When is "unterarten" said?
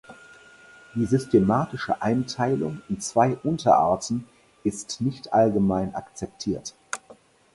3.43-4.27